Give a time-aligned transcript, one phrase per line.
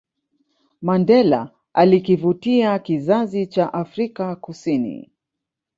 [0.81, 5.11] Mandela alikivutia kizazicha Afrika Kusini